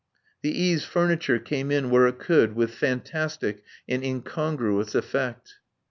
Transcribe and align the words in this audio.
The 0.41 0.49
E.s' 0.63 0.83
furniture 0.83 1.37
came 1.37 1.69
in 1.69 1.91
where 1.91 2.07
it 2.07 2.17
could 2.17 2.55
with 2.55 2.73
fantastic 2.73 3.61
and 3.87 4.03
incongruous 4.03 4.95
effect. 4.95 5.59